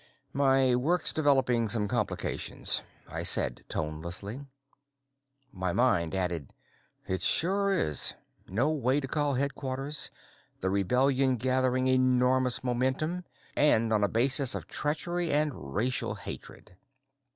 "My 0.33 0.73
work's 0.75 1.13
developing 1.13 1.69
some 1.69 1.87
complications," 1.87 2.81
I 3.07 3.21
said 3.21 3.63
tonelessly. 3.69 4.41
My 5.53 5.73
mind 5.73 6.15
added: 6.15 6.55
_It 7.07 7.21
sure 7.21 7.71
is. 7.71 8.15
No 8.47 8.71
way 8.71 8.99
to 8.99 9.07
call 9.07 9.35
headquarters, 9.35 10.09
the 10.59 10.71
rebellion 10.71 11.37
gathering 11.37 11.85
enormous 11.85 12.63
momentum, 12.63 13.25
and 13.55 13.93
on 13.93 14.03
a 14.03 14.09
basis 14.09 14.55
of 14.55 14.65
treachery 14.67 15.29
and 15.31 15.75
racial 15.75 16.15
hatred. 16.15 16.77